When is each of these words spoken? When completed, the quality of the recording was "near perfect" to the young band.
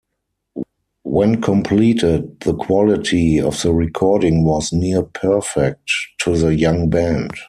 When 1.03 1.43
completed, 1.43 2.39
the 2.39 2.55
quality 2.55 3.39
of 3.39 3.61
the 3.61 3.71
recording 3.71 4.43
was 4.43 4.73
"near 4.73 5.03
perfect" 5.03 5.91
to 6.21 6.35
the 6.35 6.55
young 6.55 6.89
band. 6.89 7.31